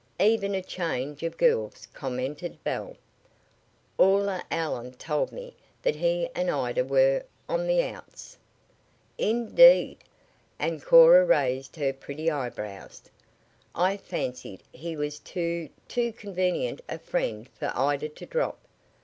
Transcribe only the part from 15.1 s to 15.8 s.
too